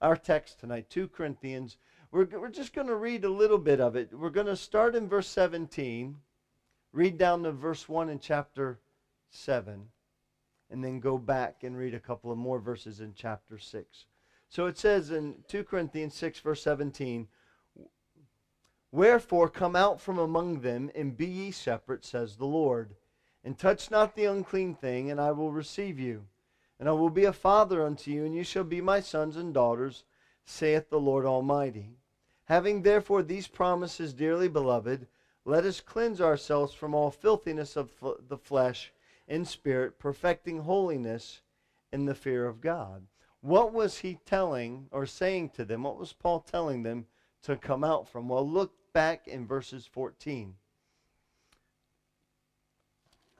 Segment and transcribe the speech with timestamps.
[0.00, 1.76] our text tonight, 2 Corinthians.
[2.10, 4.10] We're, we're just going to read a little bit of it.
[4.12, 6.16] We're going to start in verse 17,
[6.92, 8.80] read down to verse 1 in chapter
[9.30, 9.86] 7,
[10.70, 14.06] and then go back and read a couple of more verses in chapter 6.
[14.48, 17.28] So it says in 2 Corinthians 6, verse 17,
[18.90, 22.94] Wherefore come out from among them, and be ye separate, says the Lord,
[23.44, 26.24] and touch not the unclean thing, and I will receive you.
[26.78, 29.52] And I will be a father unto you, and you shall be my sons and
[29.52, 30.04] daughters,
[30.44, 31.96] saith the Lord Almighty.
[32.44, 35.06] Having therefore these promises, dearly beloved,
[35.44, 37.90] let us cleanse ourselves from all filthiness of
[38.28, 38.92] the flesh
[39.26, 41.42] and spirit, perfecting holiness
[41.92, 43.06] in the fear of God.
[43.40, 45.82] What was he telling or saying to them?
[45.82, 47.06] What was Paul telling them
[47.42, 48.28] to come out from?
[48.28, 50.54] Well, look back in verses 14.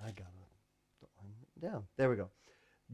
[0.00, 1.84] I got it down.
[1.96, 2.30] There we go.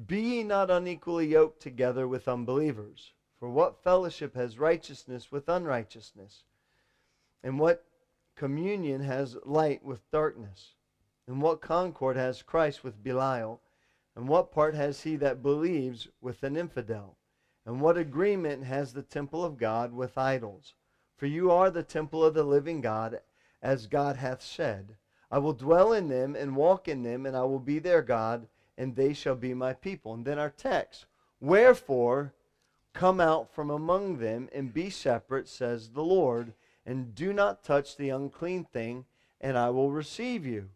[0.06, 3.12] Be ye not unequally yoked together with unbelievers.
[3.38, 6.44] For what fellowship has righteousness with unrighteousness?
[7.42, 7.86] And what
[8.36, 10.74] communion has light with darkness?
[11.26, 13.60] And what concord has Christ with Belial?
[14.16, 17.18] And what part has he that believes with an infidel?
[17.66, 20.74] And what agreement has the temple of God with idols?
[21.16, 23.20] For you are the temple of the living God,
[23.62, 24.96] as God hath said,
[25.30, 28.46] I will dwell in them and walk in them, and I will be their God,
[28.76, 30.14] and they shall be my people.
[30.14, 31.06] And then our text,
[31.40, 32.32] Wherefore
[32.94, 36.54] come out from among them and be separate, says the Lord,
[36.86, 39.04] and do not touch the unclean thing,
[39.40, 40.70] and I will receive you,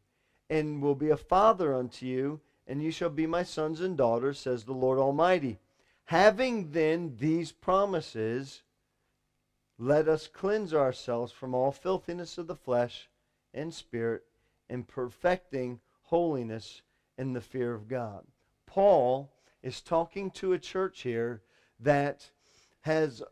[0.51, 4.39] and will be a father unto you, and you shall be my sons and daughters,
[4.39, 5.59] says the Lord Almighty.
[6.07, 8.63] Having then these promises,
[9.79, 13.09] let us cleanse ourselves from all filthiness of the flesh
[13.55, 14.25] and spirit,
[14.69, 16.83] and perfecting holiness
[17.19, 18.25] in the fear of God.
[18.67, 21.43] Paul is talking to a church here
[21.81, 22.31] that
[22.83, 23.23] has,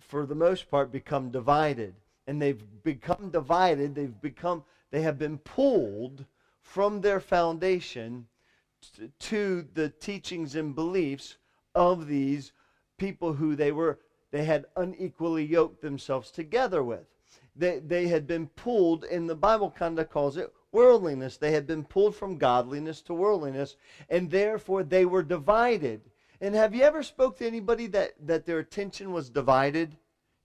[0.00, 1.94] for the most part, become divided.
[2.26, 3.94] And they've become divided.
[3.94, 6.26] They've become, they have been pulled
[6.60, 8.26] from their foundation
[9.20, 11.36] to the teachings and beliefs
[11.74, 12.52] of these
[12.98, 13.98] people who they were
[14.36, 17.06] they had unequally yoked themselves together with.
[17.54, 21.36] They, they had been pulled, and the Bible kind of calls it worldliness.
[21.36, 23.76] They had been pulled from godliness to worldliness,
[24.08, 26.00] and therefore they were divided.
[26.40, 29.96] And have you ever spoke to anybody that, that their attention was divided?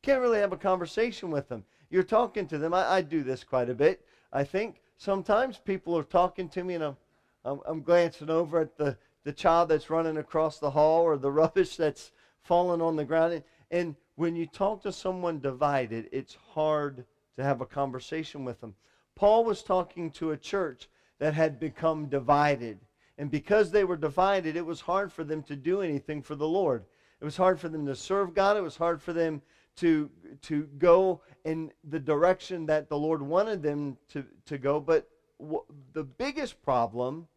[0.01, 1.65] Can't really have a conversation with them.
[1.89, 2.73] You're talking to them.
[2.73, 4.05] I, I do this quite a bit.
[4.31, 6.97] I think sometimes people are talking to me, and I'm
[7.43, 11.31] I'm, I'm glancing over at the, the child that's running across the hall or the
[11.41, 12.11] rubbish that's
[12.43, 13.33] falling on the ground.
[13.33, 17.05] And, and when you talk to someone divided, it's hard
[17.37, 18.75] to have a conversation with them.
[19.15, 20.89] Paul was talking to a church
[21.19, 22.79] that had become divided.
[23.17, 26.47] And because they were divided, it was hard for them to do anything for the
[26.47, 26.85] Lord.
[27.19, 28.57] It was hard for them to serve God.
[28.57, 29.41] It was hard for them
[29.77, 30.09] to,
[30.43, 34.79] to go in the direction that the Lord wanted them to, to go.
[34.79, 35.07] But
[35.39, 37.27] w- the biggest problem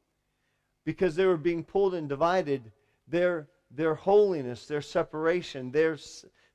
[0.85, 2.73] because they were being pulled and divided,
[3.09, 5.99] their, their holiness, their separation, their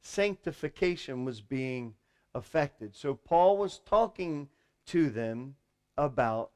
[0.01, 1.93] sanctification was being
[2.35, 2.95] affected.
[2.95, 4.47] So Paul was talking
[4.89, 5.55] to them
[5.97, 6.51] about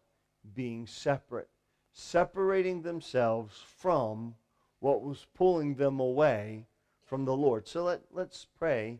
[0.55, 1.49] being separate,
[1.91, 4.35] separating themselves from
[4.79, 6.65] what was pulling them away
[7.05, 7.67] from the Lord.
[7.67, 8.99] So let, let's pray,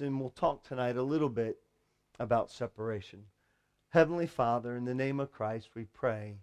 [0.00, 1.58] and we'll talk tonight a little bit
[2.18, 3.24] about separation.
[3.90, 6.38] Heavenly Father, in the name of Christ, we pray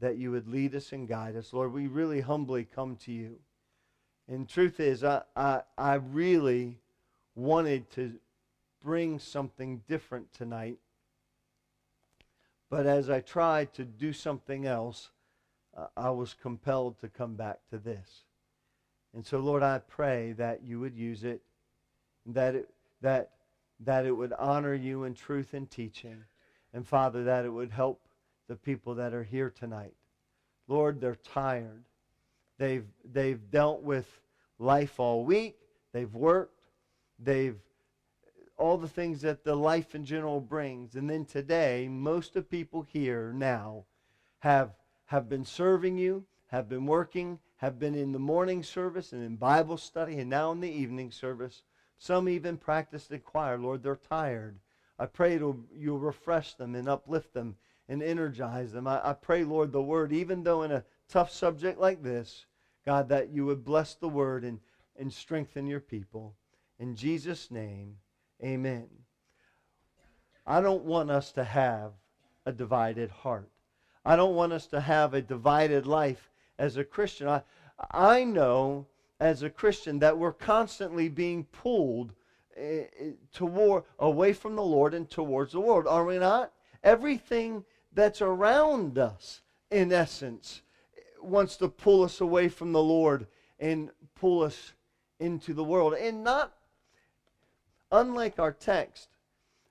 [0.00, 1.52] that you would lead us and guide us.
[1.52, 3.38] Lord, we really humbly come to you.
[4.28, 6.78] And truth is, I, I, I really
[7.36, 8.14] wanted to
[8.82, 10.78] bring something different tonight.
[12.70, 15.10] But as I tried to do something else,
[15.76, 18.24] uh, I was compelled to come back to this.
[19.12, 21.42] And so, Lord, I pray that you would use it,
[22.26, 22.70] that it,
[23.02, 23.30] that,
[23.80, 26.22] that it would honor you in truth and teaching.
[26.72, 28.00] And, Father, that it would help
[28.46, 29.94] the people that are here tonight.
[30.68, 31.82] Lord, they're tired.
[32.58, 34.06] They've, they've dealt with
[34.60, 35.56] life all week.
[35.92, 36.60] They've worked.
[37.18, 37.58] They've
[38.60, 40.94] all the things that the life in general brings.
[40.94, 43.86] And then today, most of people here now
[44.40, 44.72] have,
[45.06, 49.36] have been serving you, have been working, have been in the morning service and in
[49.36, 51.62] Bible study, and now in the evening service.
[51.98, 53.58] Some even practice the choir.
[53.58, 54.58] Lord, they're tired.
[54.98, 57.56] I pray you'll refresh them and uplift them
[57.88, 58.86] and energize them.
[58.86, 62.46] I, I pray, Lord, the word, even though in a tough subject like this,
[62.84, 64.60] God, that you would bless the word and,
[64.96, 66.34] and strengthen your people.
[66.78, 67.96] In Jesus' name,
[68.42, 68.88] amen.
[70.46, 71.92] I don't want us to have
[72.46, 73.50] a divided heart.
[74.04, 77.28] I don't want us to have a divided life as a Christian.
[77.28, 77.42] I,
[77.90, 78.86] I know
[79.20, 82.14] as a Christian that we're constantly being pulled
[82.58, 82.82] uh,
[83.32, 86.52] toward away from the Lord and towards the world, are we not?
[86.82, 90.62] Everything that's around us, in essence,
[91.22, 93.26] wants to pull us away from the Lord
[93.58, 94.72] and pull us
[95.18, 95.94] into the world.
[95.94, 96.52] And not
[97.90, 99.08] unlike our text,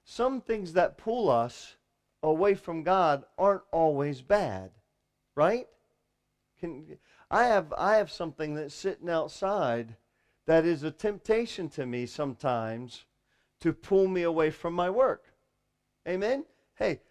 [0.04, 1.76] some things that pull us
[2.24, 4.72] away from God aren't always bad,
[5.36, 5.68] right?
[6.60, 6.98] Can,
[7.32, 9.96] I have I have something that's sitting outside
[10.46, 13.06] that is a temptation to me sometimes
[13.62, 15.26] to pull me away from my work.
[16.08, 16.44] Amen.
[16.76, 17.02] Hey,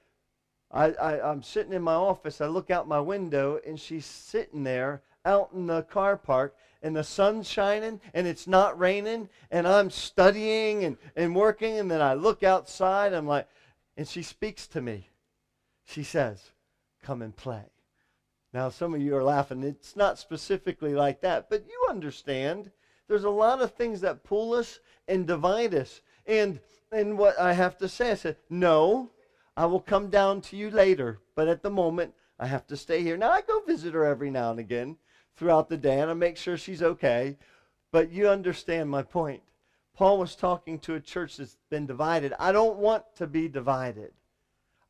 [0.70, 2.40] I, I I'm sitting in my office.
[2.40, 6.94] I look out my window and she's sitting there out in the car park and
[6.94, 12.00] the sun's shining and it's not raining and I'm studying and, and working and then
[12.00, 13.48] I look outside I'm like
[13.96, 15.08] and she speaks to me.
[15.84, 16.52] She says,
[17.02, 17.64] "Come and play."
[18.52, 19.64] Now some of you are laughing.
[19.64, 22.70] It's not specifically like that, but you understand.
[23.08, 24.78] There's a lot of things that pull us
[25.08, 26.00] and divide us.
[26.26, 26.60] And
[26.92, 29.10] and what I have to say, I said, "No,
[29.56, 33.02] I will come down to you later, but at the moment I have to stay
[33.02, 34.96] here." Now I go visit her every now and again
[35.38, 37.36] throughout the day, and I make sure she's okay.
[37.92, 39.42] But you understand my point.
[39.94, 42.34] Paul was talking to a church that's been divided.
[42.38, 44.12] I don't want to be divided.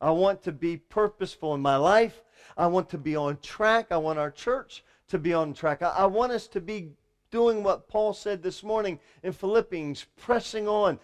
[0.01, 2.21] I want to be purposeful in my life.
[2.57, 3.87] I want to be on track.
[3.91, 5.81] I want our church to be on track.
[5.81, 6.91] I, I want us to be
[7.31, 10.99] doing what Paul said this morning in Philippians, pressing on,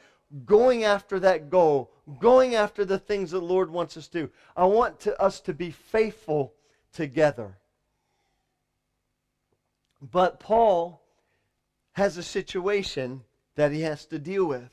[0.45, 4.31] going after that goal, going after the things that the Lord wants us to do.
[4.55, 6.53] I want to, us to be faithful
[6.93, 7.57] together.
[10.01, 11.01] But Paul
[11.93, 13.23] has a situation
[13.55, 14.69] that he has to deal with.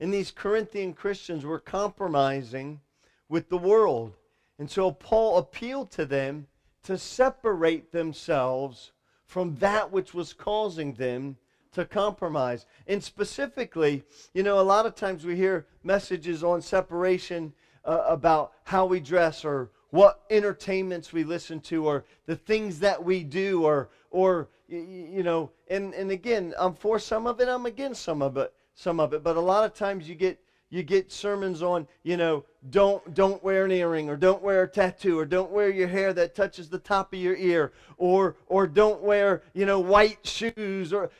[0.00, 2.80] And these Corinthian Christians were compromising
[3.28, 4.14] with the world.
[4.58, 6.46] And so Paul appealed to them
[6.84, 8.92] to separate themselves
[9.26, 11.36] from that which was causing them
[11.72, 12.66] to compromise.
[12.86, 14.04] And specifically,
[14.34, 17.52] you know, a lot of times we hear messages on separation
[17.84, 23.04] uh, about how we dress or what entertainments we listen to or the things that
[23.04, 27.66] we do or or you know and and again i'm for some of it i'm
[27.66, 30.40] against some of it some of it but a lot of times you get
[30.70, 34.68] you get sermons on you know don't don't wear an earring or don't wear a
[34.68, 38.66] tattoo or don't wear your hair that touches the top of your ear or or
[38.66, 41.10] don't wear you know white shoes or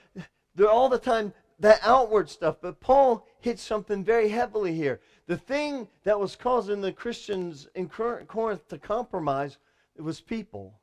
[0.55, 2.57] they're all the time that outward stuff.
[2.63, 7.89] But paul hits something very heavily here the thing that was causing the Christians in
[7.89, 9.59] Corinth to compromise
[9.97, 10.75] was people.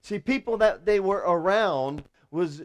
[0.00, 2.62] See, people that they were around was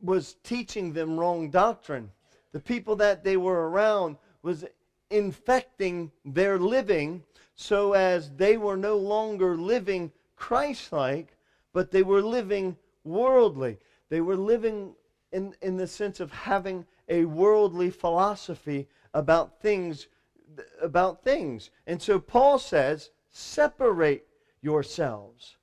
[0.00, 2.10] was teaching them wrong doctrine.
[2.52, 4.64] The people that they were around was
[5.10, 7.22] infecting their living
[7.54, 11.36] so as they were no longer living Christ-like,
[11.72, 13.78] but they were living worldly.
[14.08, 14.94] They were living
[15.32, 20.08] in, in the sense of having a worldly philosophy about things
[20.80, 21.70] about things.
[21.86, 24.26] And so Paul says, separate
[24.60, 25.56] yourselves.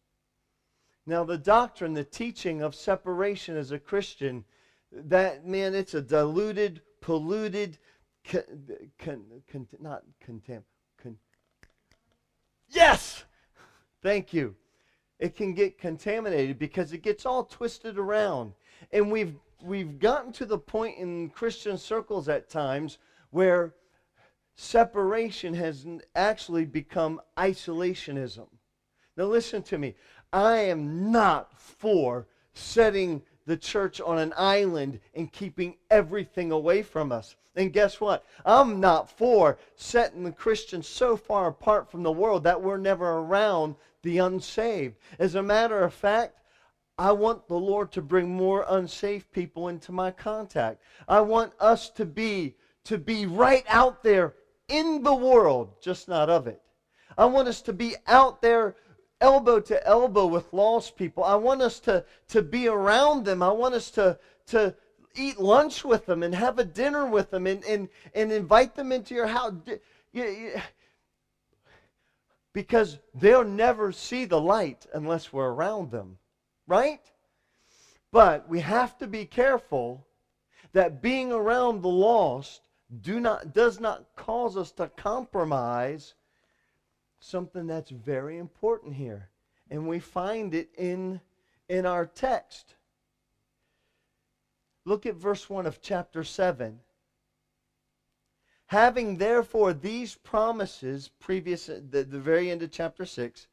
[1.06, 4.44] Now, the doctrine, the teaching of separation as a Christian,
[4.92, 7.78] that, man, it's a diluted, polluted,
[8.28, 8.42] con,
[8.98, 10.68] con, con, not contempt.
[11.02, 11.18] Con,
[12.70, 13.26] yes!
[14.02, 14.56] Thank you.
[15.20, 18.54] It can get contaminated because it gets all twisted around.
[18.92, 22.98] And we've, we've gotten to the point in Christian circles at times
[23.32, 23.74] where
[24.56, 28.48] separation has actually become isolationism.
[29.18, 29.96] Now, listen to me.
[30.32, 37.12] I am not for setting the church on an island and keeping everything away from
[37.12, 37.36] us.
[37.56, 38.26] And guess what?
[38.46, 43.20] I'm not for setting the Christians so far apart from the world that we're never
[43.20, 44.96] around the unsaved.
[45.20, 46.38] As a matter of fact,
[46.98, 50.82] I want the Lord to bring more unsafe people into my contact.
[51.08, 54.36] I want us to be to be right out there
[54.68, 56.62] in the world, just not of it.
[57.18, 58.76] I want us to be out there
[59.22, 61.24] elbow to elbow with lost people.
[61.24, 63.42] I want us to, to be around them.
[63.42, 64.76] I want us to, to
[65.16, 68.92] eat lunch with them and have a dinner with them and, and, and invite them
[68.92, 69.54] into your house.
[72.54, 76.18] Because they'll never see the light unless we're around them,
[76.68, 77.02] right?
[78.12, 80.06] But we have to be careful
[80.74, 82.62] that being around the lost
[83.02, 86.14] do not, does not cause us to compromise
[87.20, 89.30] something that's very important here.
[89.70, 91.20] And we find it in,
[91.68, 92.76] in our text.
[94.86, 96.80] Look at verse 1 of chapter 7.
[98.68, 103.48] Having therefore these promises, previous the, the very end of chapter 6,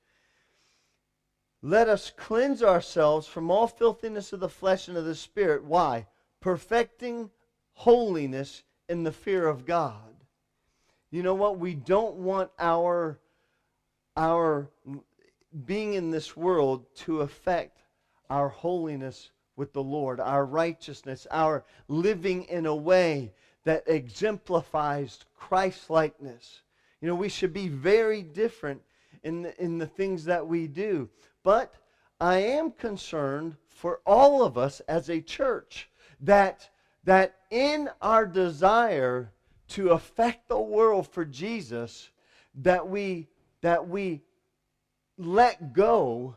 [1.62, 5.64] let us cleanse ourselves from all filthiness of the flesh and of the spirit.
[5.64, 6.08] Why?
[6.40, 7.30] Perfecting
[7.74, 10.12] holiness in the fear of God.
[11.12, 11.58] You know what?
[11.58, 13.20] We don't want our,
[14.16, 14.68] our
[15.64, 17.82] being in this world to affect
[18.28, 23.32] our holiness with the Lord, our righteousness, our living in a way
[23.64, 26.62] that exemplifies Christ likeness.
[27.00, 28.82] You know, we should be very different
[29.22, 31.08] in the, in the things that we do.
[31.42, 31.74] But
[32.20, 35.88] I am concerned for all of us as a church
[36.20, 36.70] that,
[37.04, 39.32] that in our desire
[39.68, 42.10] to affect the world for Jesus,
[42.54, 43.28] that we,
[43.62, 44.22] that we
[45.18, 46.36] let go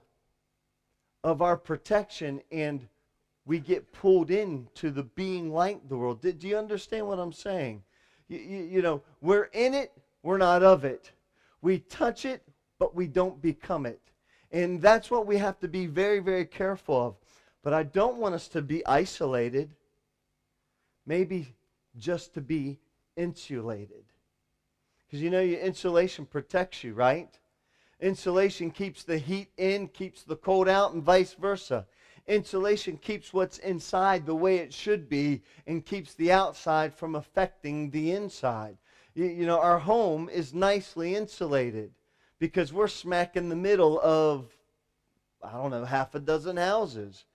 [1.24, 2.88] of our protection and
[3.46, 6.22] we get pulled into the being like the world.
[6.22, 7.84] Do, you understand what I'm saying?
[8.28, 9.92] You, you, you know, we're in it,
[10.24, 11.12] we're not of it.
[11.62, 12.42] We touch it,
[12.80, 14.02] but we don't become it.
[14.56, 17.16] And that's what we have to be very, very careful of.
[17.62, 19.76] But I don't want us to be isolated,
[21.06, 21.54] maybe
[21.98, 22.80] just to be
[23.18, 24.06] insulated.
[25.06, 27.38] Because you know, your insulation protects you, right?
[28.00, 31.86] Insulation keeps the heat in, keeps the cold out, and vice versa.
[32.26, 37.90] Insulation keeps what's inside the way it should be and keeps the outside from affecting
[37.90, 38.78] the inside.
[39.16, 41.92] You, you know, our home is nicely insulated
[42.39, 44.48] because we're smack in the middle of,
[45.44, 47.25] I don't know, half a dozen houses.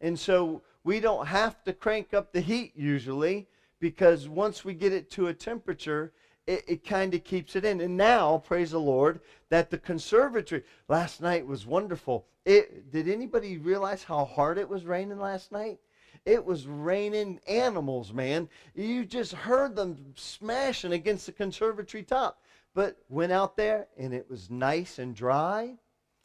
[0.00, 3.48] And so we don't have to crank up the heat usually
[3.80, 6.12] because once we get it to a temperature,
[6.46, 7.80] it, it kind of keeps it in.
[7.80, 12.26] And now, praise the Lord, that the conservatory last night was wonderful.
[12.44, 15.78] It, did anybody realize how hard it was raining last night?
[16.24, 18.48] It was raining animals, man.
[18.74, 22.42] You just heard them smashing against the conservatory top.
[22.74, 25.76] But went out there and it was nice and dry.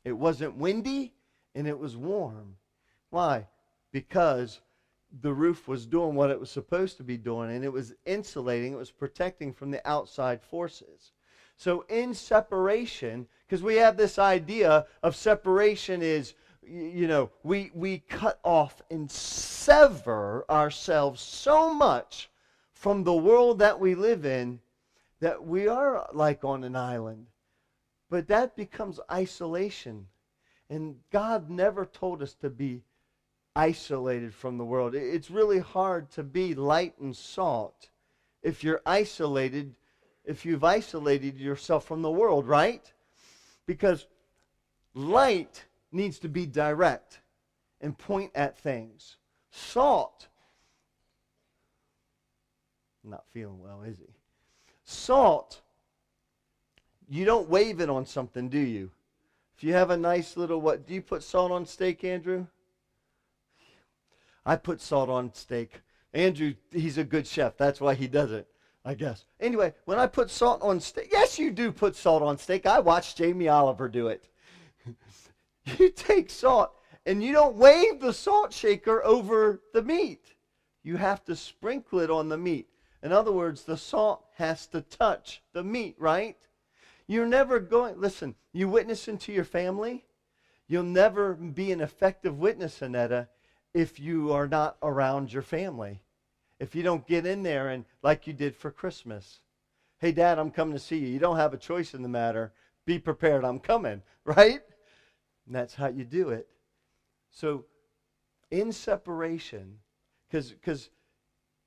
[0.04, 1.14] It wasn't windy
[1.56, 2.56] and it was warm.
[3.10, 3.48] Why?
[3.92, 4.62] Because
[5.22, 8.74] the roof was doing what it was supposed to be doing and it was insulating,
[8.74, 11.12] it was protecting from the outside forces.
[11.58, 16.34] So in separation, because we have this idea of separation is
[16.70, 22.30] you know, we, we cut off and sever ourselves so much
[22.74, 24.60] from the world that we live in
[25.20, 27.28] that we are like on an island.
[28.10, 30.08] But that becomes isolation.
[30.70, 32.84] And God never told us to be
[33.56, 34.94] isolated from the world.
[34.96, 37.90] It's really hard to be light and salt
[38.44, 39.74] if you're isolated,
[40.24, 42.94] if you've isolated yourself from the world, right?
[43.66, 44.06] Because
[44.94, 47.22] light needs to be direct
[47.82, 49.18] and point at things.
[49.50, 50.28] Salt,
[53.04, 54.17] not feeling well, is he?
[54.90, 55.60] Salt,
[57.10, 58.90] you don't wave it on something, do you?
[59.58, 62.48] If you have a nice little what, do you put salt on steak, Andrew?
[64.46, 65.82] I put salt on steak.
[66.14, 67.58] Andrew, he's a good chef.
[67.58, 68.48] That's why he does it,
[68.86, 69.26] I guess.
[69.42, 72.66] Anyway, when I put salt on steak, yes, you do put salt on steak.
[72.66, 74.30] I watched Jamie Oliver do it.
[75.78, 76.72] you take salt
[77.06, 80.34] and you don't wave the salt shaker over the meat.
[80.82, 82.70] You have to sprinkle it on the meat.
[83.04, 86.36] In other words, the salt has to touch the meat, right?
[87.08, 90.06] You're never going, listen, you witness into your family,
[90.68, 93.28] you'll never be an effective witness, Annetta,
[93.74, 96.02] if you are not around your family.
[96.60, 99.40] If you don't get in there and like you did for Christmas.
[100.00, 101.08] Hey, Dad, I'm coming to see you.
[101.08, 102.52] You don't have a choice in the matter.
[102.86, 103.44] Be prepared.
[103.44, 104.62] I'm coming, right?
[105.46, 106.48] And that's how you do it.
[107.30, 107.66] So,
[108.50, 109.80] in separation,
[110.30, 110.90] because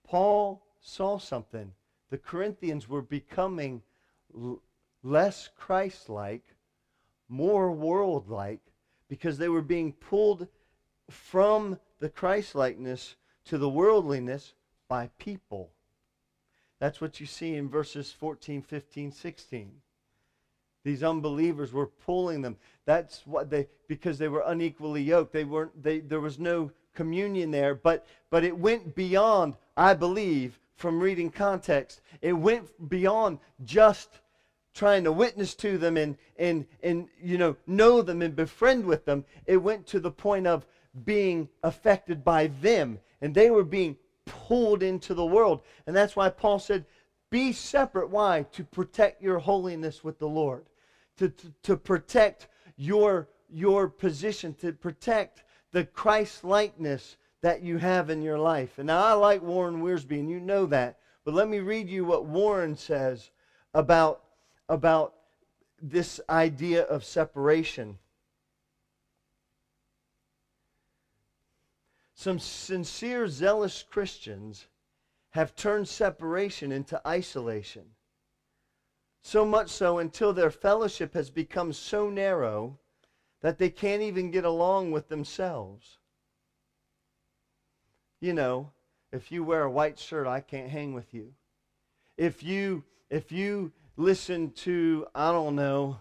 [0.05, 1.73] Paul saw something.
[2.11, 3.83] The Corinthians were becoming
[4.35, 4.61] l-
[5.03, 6.43] less Christ like,
[7.29, 8.61] more world like,
[9.09, 10.47] because they were being pulled
[11.09, 14.55] from the Christ likeness to the worldliness
[14.89, 15.71] by people.
[16.79, 19.73] That's what you see in verses 14, 15, 16.
[20.83, 22.57] These unbelievers were pulling them.
[22.87, 25.33] That's what they because they were unequally yoked.
[25.33, 30.59] They weren't they there was no communion there, but but it went beyond, I believe,
[30.81, 32.01] from reading context.
[32.23, 34.21] It went beyond just
[34.73, 39.05] trying to witness to them and and and you know know them and befriend with
[39.05, 39.25] them.
[39.47, 40.67] It went to the point of
[41.05, 42.99] being affected by them.
[43.21, 45.63] And they were being pulled into the world.
[45.87, 46.87] And that's why Paul said,
[47.31, 48.11] be separate.
[48.11, 48.47] Why?
[48.53, 50.65] To protect your holiness with the Lord.
[51.19, 58.11] To, to, to protect your, your position, to protect the Christ likeness that you have
[58.11, 58.78] in your life.
[58.78, 60.99] And now I like Warren Wiersbe, and you know that.
[61.25, 63.30] But let me read you what Warren says
[63.75, 64.23] about,
[64.68, 65.14] about
[65.80, 67.99] this idea of separation.
[72.20, 74.66] some sincere, zealous Christians
[75.30, 77.85] have turned separation into isolation.
[79.23, 82.78] So much so until their fellowship has become so narrow
[83.40, 85.97] that they can't even get along with themselves.
[88.21, 88.71] You know,
[89.12, 91.33] if you wear a white shirt, I can't hang with you.
[92.17, 95.99] If you if you listen to, I don't know,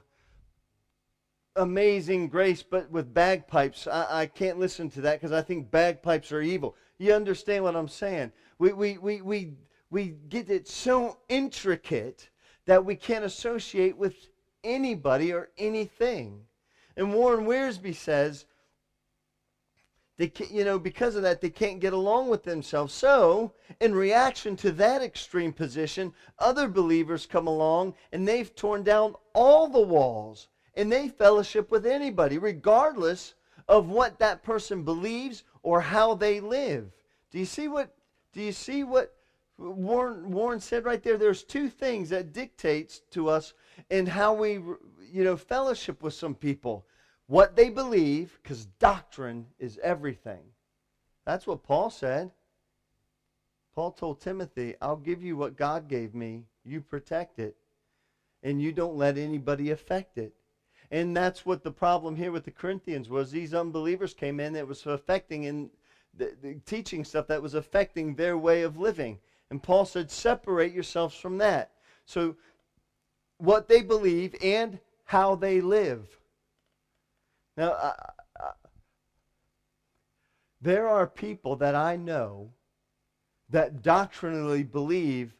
[1.56, 6.32] Amazing Grace, but with bagpipes, I, I can't listen to that because I think bagpipes
[6.32, 6.76] are evil.
[7.00, 8.32] You understand what I'm saying?
[8.60, 9.54] We, we, we, we,
[9.90, 12.30] we get it so intricate
[12.66, 14.30] that we can't associate with
[14.64, 16.42] anybody or anything.
[16.96, 18.46] And Warren Wiersbe says,
[20.20, 22.94] they you know, because of that, they can't get along with themselves.
[22.94, 29.16] So, in reaction to that extreme position, other believers come along and they've torn down
[29.34, 33.34] all the walls and they fellowship with anybody, regardless
[33.70, 36.92] of what that person believes or how they live.
[37.32, 37.96] Do you see what?
[38.34, 39.16] Do you see what
[39.58, 41.18] Warren, Warren said right there?
[41.18, 43.54] There's two things that dictates to us
[43.90, 44.56] in how we,
[45.10, 46.86] you know, fellowship with some people
[47.30, 50.42] what they believe, because doctrine is everything.
[51.28, 52.32] That's what Paul said.
[53.76, 56.46] Paul told Timothy, I'll give you what God gave me.
[56.66, 57.56] You protect it.
[58.42, 60.34] And you don't let anybody affect it.
[60.90, 63.30] And that's what the problem here with the Corinthians was.
[63.30, 65.70] These unbelievers came in that was affecting
[66.18, 69.20] the teaching stuff that was affecting their way of living.
[69.52, 71.74] And Paul said, separate yourselves from that.
[72.06, 72.38] So
[73.38, 76.19] what they believe and how they live.
[77.60, 77.94] Now, I,
[78.40, 78.52] I,
[80.62, 82.54] there are people that I know
[83.50, 85.34] that doctrinally believe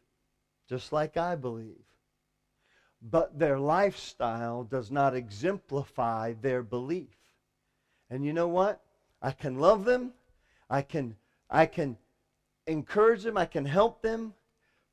[0.68, 1.82] just like I believe,
[3.00, 7.16] but their lifestyle does not exemplify their belief.
[8.10, 8.82] And you know what?
[9.22, 10.12] I can love them,
[10.68, 11.16] I can,
[11.48, 11.96] I can
[12.66, 14.34] encourage them, I can help them,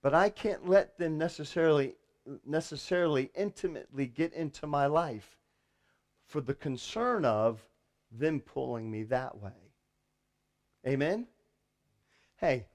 [0.01, 1.95] but I can't let them necessarily
[2.45, 5.36] necessarily intimately get into my life
[6.27, 7.65] for the concern of
[8.11, 9.71] them pulling me that way.
[10.85, 11.27] Amen?
[12.37, 12.67] Hey,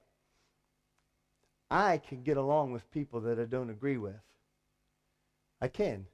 [1.71, 4.19] I can get along with people that I don't agree with.
[5.61, 6.05] I can.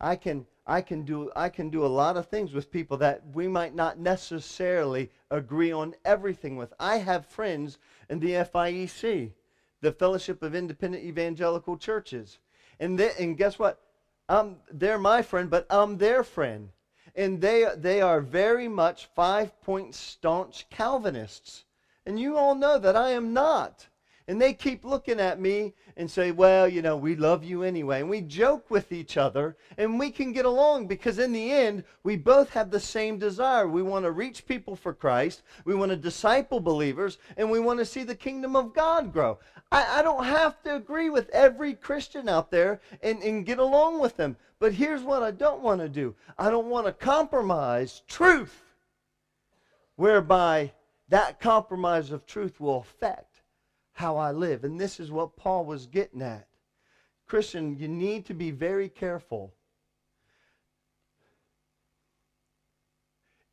[0.00, 3.22] I can I can do I can do a lot of things with people that
[3.34, 6.72] we might not necessarily agree on everything with.
[6.78, 9.32] I have friends in the FIEC,
[9.80, 12.38] the Fellowship of Independent Evangelical Churches.
[12.80, 13.80] And, they, and guess what?
[14.28, 16.70] I'm, they're my friend, but I'm their friend.
[17.14, 21.64] And they, they are very much five point staunch Calvinists.
[22.06, 23.86] And you all know that I am not.
[24.26, 28.00] And they keep looking at me and say, well, you know, we love you anyway.
[28.00, 31.84] And we joke with each other and we can get along because in the end,
[32.02, 33.68] we both have the same desire.
[33.68, 37.80] We want to reach people for Christ, we want to disciple believers, and we want
[37.80, 39.38] to see the kingdom of God grow.
[39.70, 44.00] I, I don't have to agree with every Christian out there and, and get along
[44.00, 44.36] with them.
[44.58, 48.62] But here's what I don't want to do I don't want to compromise truth
[49.96, 50.72] whereby
[51.08, 53.33] that compromise of truth will affect
[53.94, 54.64] how I live.
[54.64, 56.46] And this is what Paul was getting at.
[57.26, 59.54] Christian, you need to be very careful.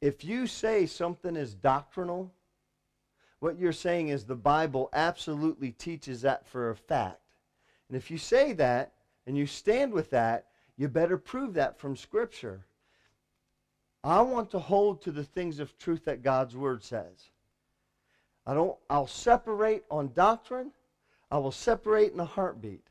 [0.01, 2.33] If you say something is doctrinal,
[3.39, 7.21] what you're saying is the Bible absolutely teaches that for a fact.
[7.87, 8.93] And if you say that
[9.27, 12.65] and you stand with that, you better prove that from Scripture.
[14.03, 17.29] I want to hold to the things of truth that God's Word says.
[18.45, 20.71] I don't, I'll separate on doctrine.
[21.29, 22.85] I will separate in a heartbeat.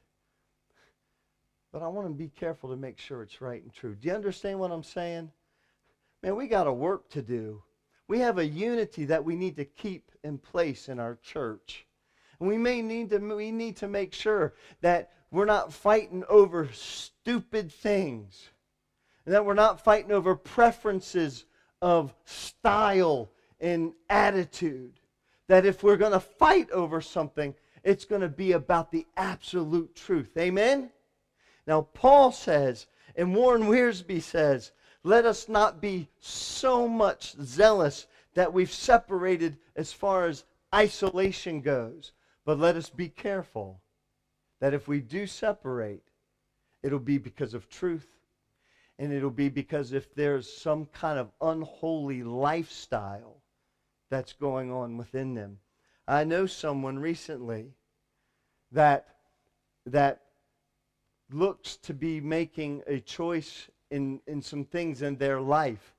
[1.73, 3.95] But I want to be careful to make sure it's right and true.
[3.95, 5.31] Do you understand what I'm saying?
[6.23, 7.63] Man, we got a work to do.
[8.09, 11.87] We have a unity that we need to keep in place in our church.
[12.39, 16.69] And we may need to we need to make sure that we're not fighting over
[16.73, 18.49] stupid things.
[19.25, 21.45] And that we're not fighting over preferences
[21.81, 25.00] of style and attitude
[25.51, 29.97] that if we're going to fight over something, it's going to be about the absolute
[29.97, 30.31] truth.
[30.39, 30.91] Amen?
[31.67, 32.87] Now, Paul says,
[33.17, 34.71] and Warren Wiersbe says,
[35.03, 42.13] let us not be so much zealous that we've separated as far as isolation goes,
[42.45, 43.81] but let us be careful
[44.61, 46.05] that if we do separate,
[46.85, 48.07] it'll be because of truth,
[49.01, 53.40] and it'll be because if there's some kind of unholy lifestyle
[54.11, 55.59] that's going on within them.
[56.07, 57.73] I know someone recently
[58.73, 59.07] that
[59.87, 60.21] that
[61.33, 65.95] looks to be making a choice in, in some things in their life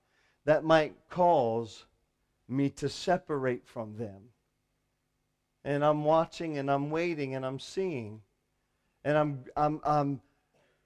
[0.46, 1.86] that might cause
[2.48, 4.22] me to separate from them.
[5.64, 8.22] And I'm watching and I'm waiting and I'm seeing.
[9.04, 10.22] And I'm, I'm, I'm,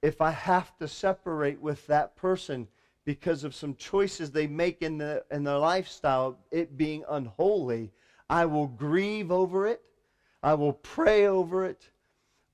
[0.01, 2.67] if I have to separate with that person
[3.05, 7.91] because of some choices they make in, the, in their lifestyle, it being unholy,
[8.29, 9.81] I will grieve over it.
[10.41, 11.89] I will pray over it.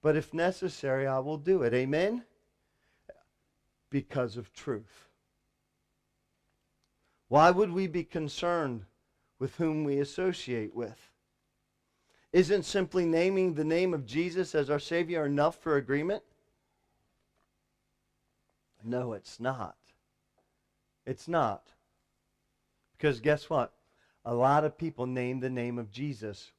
[0.02, 1.74] But if necessary, I will do it.
[1.74, 2.26] Amen?
[3.90, 5.08] Because of truth.
[7.30, 8.84] Why would we be concerned
[9.40, 11.12] with whom we associate with?
[12.34, 16.24] Isn't simply naming the name of Jesus as our Savior enough for agreement?
[18.84, 19.76] No, it's not.
[21.12, 21.68] It's not.
[22.96, 23.74] Because guess what?
[24.24, 26.54] A lot of people name the name of Jesus.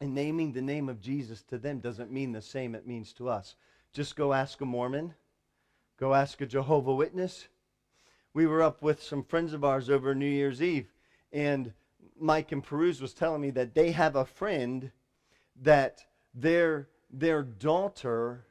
[0.00, 3.28] And naming the name of Jesus to them doesn't mean the same it means to
[3.28, 3.56] us.
[3.92, 5.14] Just go ask a Mormon.
[5.98, 7.48] Go ask a Jehovah Witness.
[8.32, 10.92] We were up with some friends of ours over New Year's Eve,
[11.32, 11.72] and
[12.16, 14.92] Mike and Peruse was telling me that they have a friend
[15.62, 18.46] that their their daughter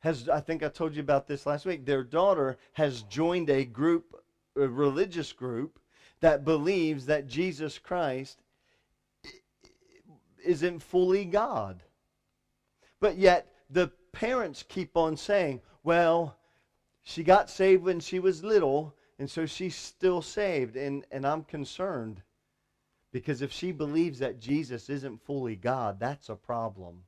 [0.00, 1.86] has I think I told you about this last week.
[1.86, 4.19] Their daughter has joined a group
[4.56, 5.78] a religious group
[6.20, 8.42] that believes that Jesus Christ
[10.44, 11.82] isn't fully God.
[13.00, 16.36] But yet the parents keep on saying, well,
[17.02, 20.76] she got saved when she was little, and so she's still saved.
[20.76, 22.22] And, and I'm concerned
[23.12, 27.02] because if she believes that Jesus isn't fully God, that's a problem.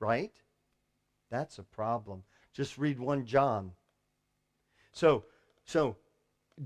[0.00, 0.32] Right?
[1.30, 2.22] That's a problem.
[2.52, 3.72] Just read 1 John.
[4.92, 5.24] So,
[5.64, 5.96] so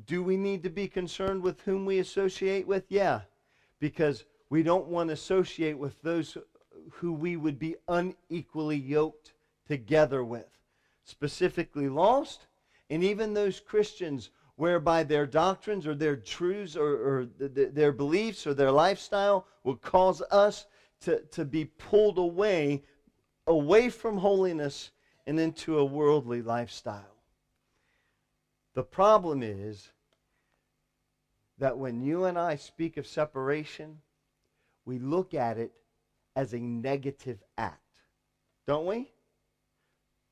[0.06, 2.84] do we need to be concerned with whom we associate with?
[2.88, 3.20] Yeah,
[3.78, 6.36] because we don't want to associate with those
[6.90, 9.34] who we would be unequally yoked
[9.66, 10.58] together with,
[11.04, 12.46] specifically lost,
[12.90, 18.54] and even those Christians whereby their doctrines or their truths or, or their beliefs or
[18.54, 20.66] their lifestyle will cause us
[21.00, 22.82] to, to be pulled away,
[23.46, 24.90] away from holiness
[25.26, 27.11] and into a worldly lifestyle.
[28.74, 29.90] The problem is
[31.58, 33.98] that when you and I speak of separation,
[34.84, 35.72] we look at it
[36.34, 37.78] as a negative act.
[38.66, 39.12] Don't we?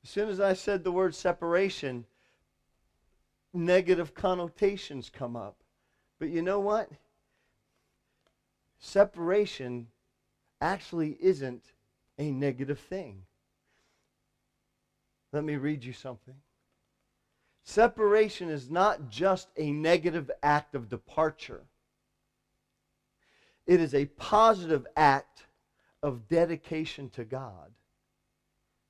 [0.02, 2.06] As soon as I said the word separation,
[3.52, 5.56] negative connotations come up.
[6.18, 6.90] But you know what?
[8.78, 9.88] Separation
[10.60, 11.64] actually isn't
[12.18, 13.22] a negative thing.
[15.32, 16.34] Let me read you something.
[17.70, 21.62] Separation is not just a negative act of departure.
[23.64, 25.46] It is a positive act
[26.02, 27.70] of dedication to God.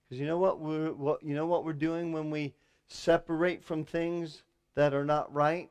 [0.09, 2.55] Because you know what we're what, you know what we're doing when we
[2.89, 4.45] separate from things
[4.77, 5.71] that are not right?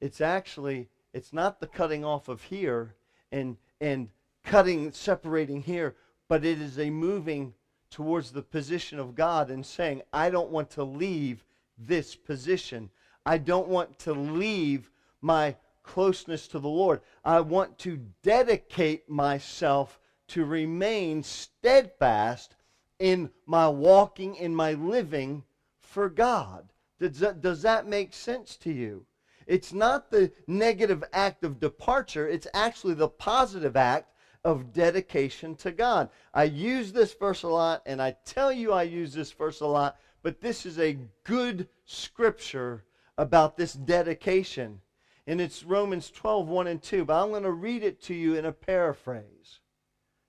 [0.00, 2.96] It's actually it's not the cutting off of here
[3.30, 4.08] and and
[4.42, 5.94] cutting separating here,
[6.28, 7.54] but it is a moving
[7.88, 11.44] towards the position of God and saying, I don't want to leave
[11.78, 12.90] this position.
[13.26, 17.00] I don't want to leave my closeness to the Lord.
[17.24, 22.56] I want to dedicate myself to remain steadfast
[22.98, 25.42] in my walking, in my living
[25.80, 26.72] for God.
[26.98, 29.04] Does that, does that make sense to you?
[29.46, 34.10] It's not the negative act of departure, it's actually the positive act
[34.44, 36.08] of dedication to God.
[36.32, 39.66] I use this verse a lot, and I tell you I use this verse a
[39.66, 42.82] lot but this is a good scripture
[43.18, 44.80] about this dedication.
[45.26, 47.04] And it's Romans 12, 1 and 2.
[47.04, 49.60] But I'm going to read it to you in a paraphrase,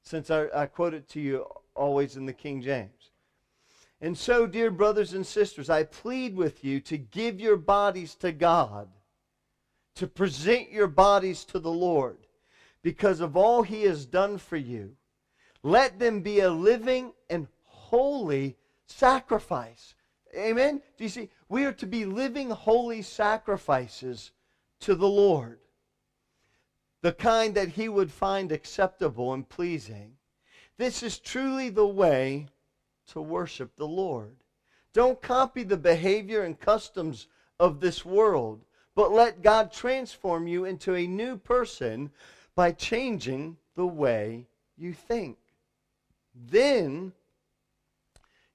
[0.03, 3.11] since I, I quote it to you always in the King James.
[4.01, 8.33] And so, dear brothers and sisters, I plead with you to give your bodies to
[8.33, 8.89] God,
[9.95, 12.17] to present your bodies to the Lord,
[12.83, 14.97] because of all he has done for you.
[15.63, 19.95] Let them be a living and holy sacrifice.
[20.35, 20.81] Amen?
[20.97, 21.29] Do you see?
[21.49, 24.31] We are to be living holy sacrifices
[24.81, 25.59] to the Lord.
[27.01, 30.17] The kind that he would find acceptable and pleasing.
[30.77, 32.47] This is truly the way
[33.07, 34.35] to worship the Lord.
[34.93, 37.27] Don't copy the behavior and customs
[37.59, 38.61] of this world,
[38.95, 42.11] but let God transform you into a new person
[42.55, 45.37] by changing the way you think.
[46.33, 47.13] Then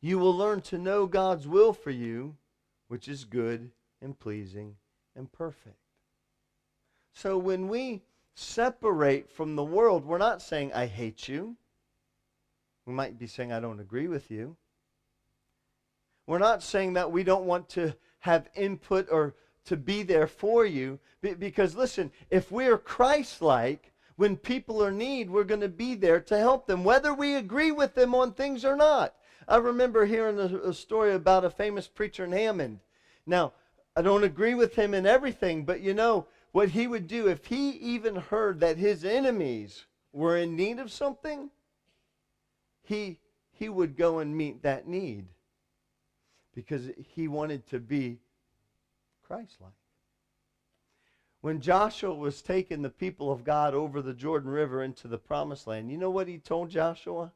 [0.00, 2.36] you will learn to know God's will for you,
[2.88, 4.76] which is good and pleasing
[5.14, 5.76] and perfect.
[7.12, 8.02] So when we
[8.34, 11.56] separate from the world, we're not saying, I hate you.
[12.86, 14.56] We might be saying, I don't agree with you.
[16.26, 19.34] We're not saying that we don't want to have input or
[19.66, 20.98] to be there for you.
[21.20, 25.94] Because listen, if we're Christ like, when people are in need, we're going to be
[25.94, 29.14] there to help them, whether we agree with them on things or not.
[29.50, 32.78] I remember hearing a, a story about a famous preacher in Hammond.
[33.26, 33.52] Now,
[33.96, 37.46] I don't agree with him in everything, but you know what he would do if
[37.46, 41.50] he even heard that his enemies were in need of something,
[42.82, 43.18] he
[43.50, 45.26] he would go and meet that need
[46.54, 48.18] because he wanted to be
[49.26, 49.72] Christ-like.
[51.42, 55.66] When Joshua was taking the people of God over the Jordan River into the promised
[55.66, 57.32] land, you know what he told Joshua?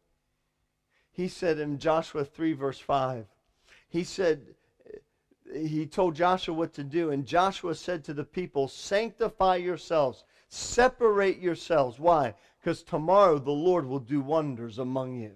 [1.14, 3.26] He said in Joshua 3 verse 5,
[3.88, 4.54] he said
[5.54, 7.10] he told Joshua what to do.
[7.10, 12.00] And Joshua said to the people, Sanctify yourselves, separate yourselves.
[12.00, 12.34] Why?
[12.60, 15.32] Because tomorrow the Lord will do wonders among you.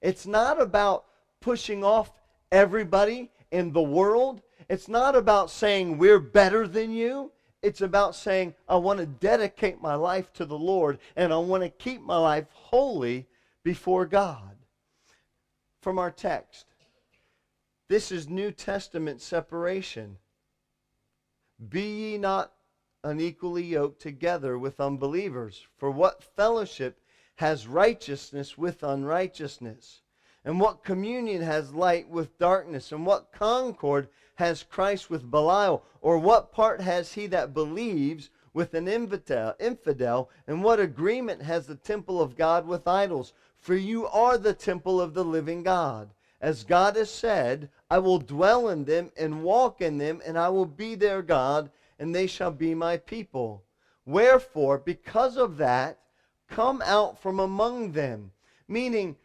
[0.00, 1.04] It's not about
[1.40, 2.10] pushing off
[2.50, 4.42] everybody in the world.
[4.68, 7.30] It's not about saying we're better than you.
[7.62, 11.62] It's about saying, I want to dedicate my life to the Lord and I want
[11.62, 13.28] to keep my life holy
[13.62, 14.57] before God.
[15.88, 16.66] From our text,
[17.88, 20.18] this is New Testament separation.
[21.66, 22.52] Be ye not
[23.02, 25.66] unequally yoked together with unbelievers.
[25.78, 27.00] For what fellowship
[27.36, 30.02] has righteousness with unrighteousness?
[30.44, 32.92] And what communion has light with darkness?
[32.92, 35.82] And what concord has Christ with Belial?
[36.02, 40.30] Or what part has he that believes with an infidel?
[40.46, 43.32] And what agreement has the temple of God with idols?
[43.58, 46.10] For you are the temple of the living God.
[46.40, 50.48] As God has said, I will dwell in them and walk in them, and I
[50.48, 53.64] will be their God, and they shall be my people.
[54.06, 55.98] Wherefore, because of that,
[56.48, 58.30] come out from among them.
[58.68, 59.16] Meaning,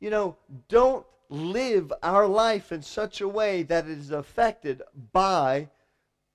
[0.00, 0.36] you know,
[0.68, 5.68] don't live our life in such a way that it is affected by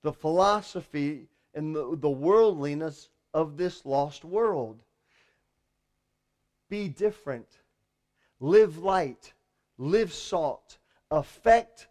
[0.02, 4.80] the philosophy and the, the worldliness of this lost world.
[6.69, 7.47] Be different.
[8.39, 9.34] Live light
[9.77, 10.77] live salt,
[11.12, 11.88] affect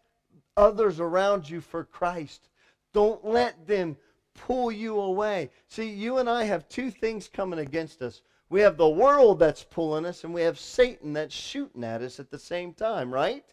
[0.57, 2.49] others around you for Christ.
[2.93, 3.97] Don't let them
[4.35, 5.51] pull you away.
[5.69, 8.23] See, you and I have two things coming against us.
[8.49, 12.21] We have the world that's pulling us, and we have Satan that's shooting at us
[12.21, 13.45] at the same time, right?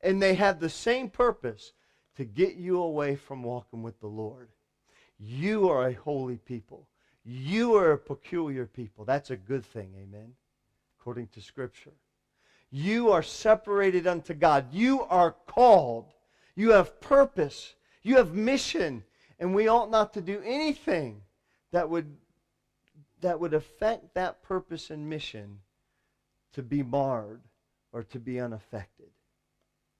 [0.00, 1.72] And they have the same purpose
[2.16, 4.48] to get you away from walking with the Lord.
[5.18, 6.88] You are a holy people.
[7.24, 9.04] You are a peculiar people.
[9.04, 10.32] That's a good thing, amen,
[11.02, 11.94] according to Scripture.
[12.70, 14.72] You are separated unto God.
[14.72, 16.12] You are called.
[16.54, 17.74] You have purpose.
[18.04, 19.02] You have mission.
[19.40, 21.22] And we ought not to do anything
[21.72, 22.16] that would,
[23.20, 25.58] that would affect that purpose and mission
[26.52, 27.40] to be marred
[27.92, 29.10] or to be unaffected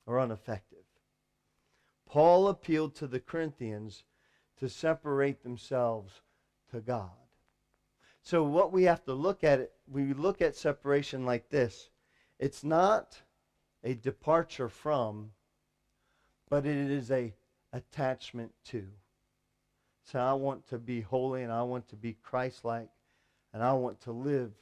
[0.07, 0.85] or ineffective.
[2.07, 4.05] Paul appealed to the Corinthians
[4.61, 6.21] to separate themselves
[6.71, 7.11] to God.
[8.23, 11.91] So what we have to look at it, we look at separation like this.
[12.39, 13.21] It's not
[13.85, 15.31] a departure from,
[16.49, 17.35] but it is a
[17.73, 18.87] attachment to.
[20.05, 22.89] So I want to be holy and I want to be Christ-like
[23.53, 24.53] and I want to live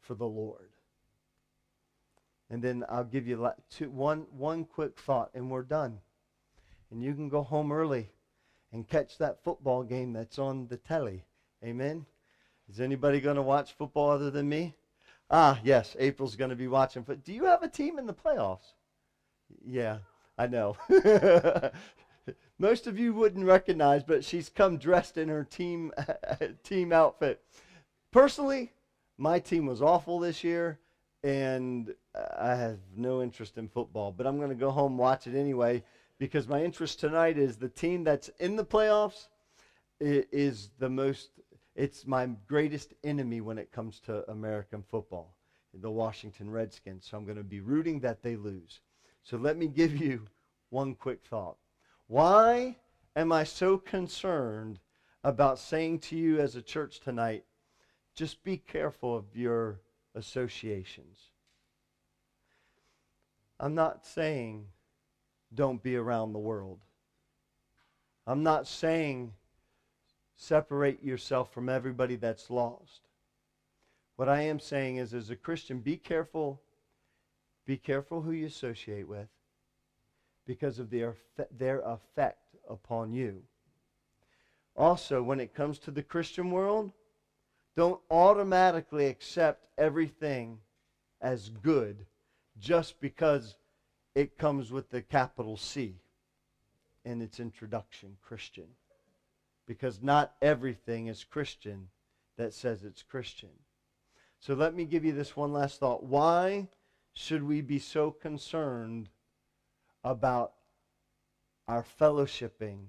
[0.00, 0.70] for the Lord.
[2.50, 6.00] And then I'll give you two, one, one quick thought and we're done.
[6.90, 8.10] And you can go home early
[8.72, 11.24] and catch that football game that's on the telly.
[11.64, 12.06] Amen?
[12.68, 14.74] Is anybody going to watch football other than me?
[15.30, 17.02] Ah, yes, April's going to be watching.
[17.02, 18.72] But do you have a team in the playoffs?
[19.64, 19.98] Yeah,
[20.38, 20.76] I know.
[22.58, 25.92] Most of you wouldn't recognize, but she's come dressed in her team
[26.62, 27.42] team outfit.
[28.10, 28.72] Personally,
[29.18, 30.78] my team was awful this year,
[31.22, 31.94] and
[32.38, 34.12] I have no interest in football.
[34.12, 35.82] But I'm going to go home watch it anyway
[36.18, 39.28] because my interest tonight is the team that's in the playoffs
[40.00, 41.30] is the most
[41.74, 45.34] it's my greatest enemy when it comes to American football,
[45.72, 47.06] the Washington Redskins.
[47.10, 48.80] So I'm going to be rooting that they lose.
[49.22, 50.26] So let me give you
[50.70, 51.56] one quick thought.
[52.06, 52.76] Why
[53.16, 54.78] am I so concerned
[55.24, 57.44] about saying to you as a church tonight,
[58.14, 59.80] just be careful of your
[60.14, 61.18] associations?
[63.58, 64.66] I'm not saying
[65.54, 66.80] don't be around the world.
[68.26, 69.32] I'm not saying
[70.36, 73.02] separate yourself from everybody that's lost.
[74.16, 76.60] What I am saying is, as a Christian, be careful.
[77.66, 79.28] Be careful who you associate with
[80.46, 81.16] because of their,
[81.56, 83.42] their effect upon you.
[84.76, 86.92] Also, when it comes to the Christian world,
[87.76, 90.58] don't automatically accept everything
[91.20, 92.06] as good
[92.58, 93.56] just because
[94.14, 95.96] it comes with the capital C.
[97.04, 98.66] in its introduction Christian.
[99.66, 101.88] Because not everything is Christian
[102.36, 103.50] that says it's Christian.
[104.40, 106.04] So let me give you this one last thought.
[106.04, 106.68] Why
[107.14, 109.08] should we be so concerned
[110.02, 110.52] about
[111.66, 112.80] our fellowshipping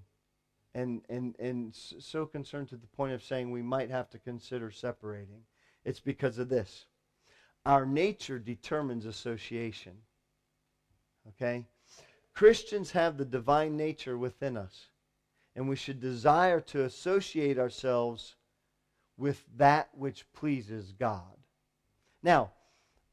[0.74, 4.70] and, and, and so concerned to the point of saying we might have to consider
[4.72, 5.44] separating?
[5.86, 6.88] It's because of this.
[7.66, 9.94] Our nature determines association.
[11.30, 11.66] Okay?
[12.34, 14.88] Christians have the divine nature within us,
[15.56, 18.36] and we should desire to associate ourselves
[19.18, 21.38] with that which pleases God.
[22.22, 22.52] Now,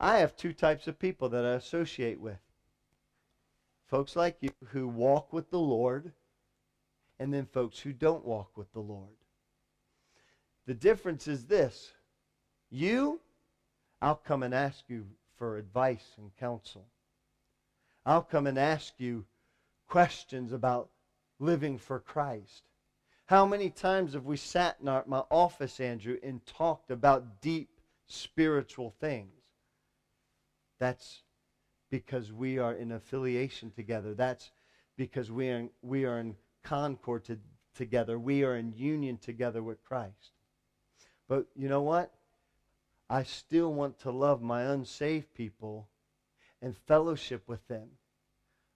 [0.00, 2.38] I have two types of people that I associate with
[3.92, 6.12] folks like you who walk with the Lord,
[7.18, 9.16] and then folks who don't walk with the Lord.
[10.66, 11.92] The difference is this
[12.70, 13.20] you,
[14.00, 15.04] I'll come and ask you
[15.36, 16.86] for advice and counsel.
[18.06, 19.26] I'll come and ask you
[19.88, 20.88] questions about
[21.42, 22.62] living for Christ.
[23.26, 27.80] How many times have we sat in our, my office, Andrew, and talked about deep
[28.06, 29.42] spiritual things?
[30.78, 31.22] That's
[31.90, 34.14] because we are in affiliation together.
[34.14, 34.50] That's
[34.96, 37.38] because we are, we are in concord to,
[37.74, 38.18] together.
[38.18, 40.32] We are in union together with Christ.
[41.28, 42.12] But you know what?
[43.10, 45.88] I still want to love my unsaved people
[46.60, 47.88] and fellowship with them.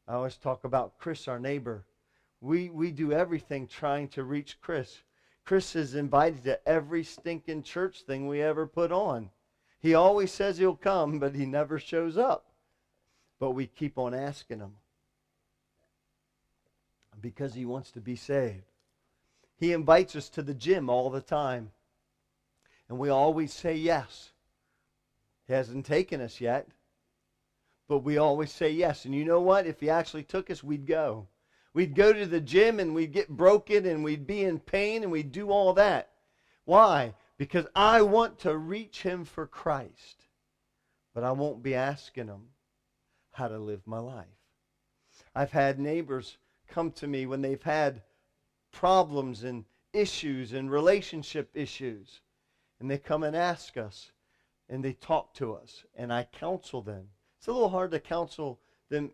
[0.09, 1.85] I always talk about Chris, our neighbor.
[2.46, 5.02] We, we do everything trying to reach Chris.
[5.44, 9.30] Chris is invited to every stinking church thing we ever put on.
[9.80, 12.46] He always says he'll come, but he never shows up.
[13.40, 14.76] But we keep on asking him
[17.20, 18.62] because he wants to be saved.
[19.56, 21.72] He invites us to the gym all the time,
[22.88, 24.30] and we always say yes.
[25.48, 26.68] He hasn't taken us yet,
[27.88, 29.04] but we always say yes.
[29.04, 29.66] And you know what?
[29.66, 31.26] If he actually took us, we'd go.
[31.76, 35.12] We'd go to the gym and we'd get broken and we'd be in pain and
[35.12, 36.10] we'd do all that.
[36.64, 37.12] Why?
[37.36, 40.24] Because I want to reach him for Christ.
[41.12, 42.44] But I won't be asking him
[43.32, 44.24] how to live my life.
[45.34, 48.00] I've had neighbors come to me when they've had
[48.72, 52.22] problems and issues and relationship issues.
[52.80, 54.12] And they come and ask us
[54.70, 57.08] and they talk to us and I counsel them.
[57.36, 59.10] It's a little hard to counsel them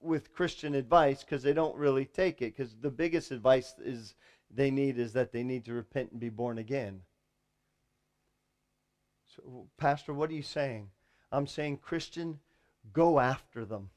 [0.00, 4.14] with Christian advice because they don't really take it because the biggest advice is
[4.50, 7.02] they need is that they need to repent and be born again.
[9.36, 10.90] So, Pastor, what are you saying?
[11.30, 12.40] I'm saying, Christian,
[12.92, 13.90] go after them,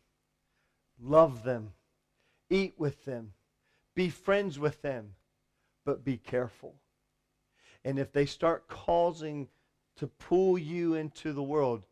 [1.02, 1.74] love them,
[2.50, 3.34] eat with them,
[3.96, 5.16] be friends with them,
[5.86, 6.76] but be careful.
[7.84, 9.50] And if they start causing
[9.98, 11.84] to pull you into the world,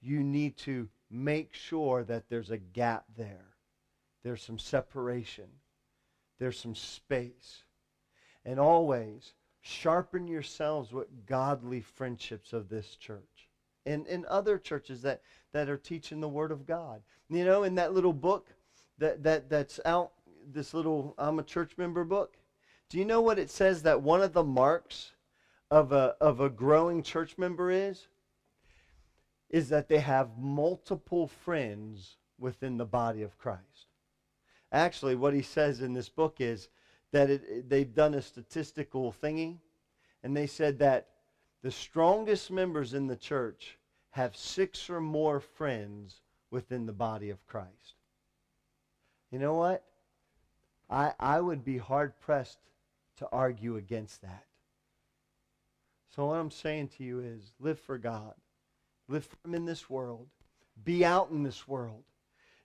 [0.00, 3.54] you need to make sure that there's a gap there.
[4.22, 5.48] There's some separation.
[6.38, 7.64] There's some space.
[8.44, 13.48] And always sharpen yourselves with godly friendships of this church
[13.88, 17.02] and in other churches that, that are teaching the Word of God.
[17.28, 18.48] You know, in that little book
[18.98, 20.12] that, that, that's out,
[20.50, 22.36] this little I'm a church member book,
[22.88, 25.12] do you know what it says that one of the marks
[25.70, 28.08] of a, of a growing church member is?
[29.50, 33.86] Is that they have multiple friends within the body of Christ.
[34.70, 36.68] Actually, what he says in this book is
[37.12, 39.58] that it, they've done a statistical thingy,
[40.22, 41.08] and they said that
[41.62, 43.78] the strongest members in the church
[44.10, 47.94] have six or more friends within the body of Christ.
[49.30, 49.84] You know what?
[50.90, 52.58] I, I would be hard pressed
[53.18, 54.44] to argue against that.
[56.14, 58.34] So, what I'm saying to you is live for God.
[59.08, 60.26] Live from in this world.
[60.84, 62.04] Be out in this world.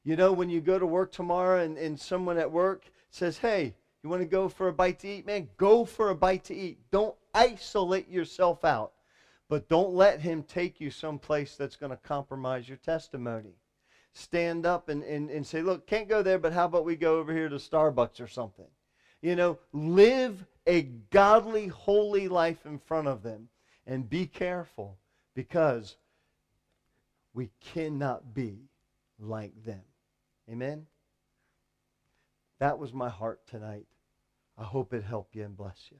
[0.03, 3.73] You know, when you go to work tomorrow and, and someone at work says, hey,
[4.03, 5.25] you want to go for a bite to eat?
[5.25, 6.79] Man, go for a bite to eat.
[6.91, 8.91] Don't isolate yourself out.
[9.47, 13.56] But don't let him take you someplace that's going to compromise your testimony.
[14.13, 17.17] Stand up and, and, and say, look, can't go there, but how about we go
[17.17, 18.67] over here to Starbucks or something?
[19.21, 23.47] You know, live a godly, holy life in front of them.
[23.88, 24.97] And be careful
[25.34, 25.95] because
[27.34, 28.69] we cannot be
[29.19, 29.84] like them.
[30.49, 30.88] Amen?
[32.59, 33.88] That was my heart tonight.
[34.57, 35.97] I hope it helped you and bless you.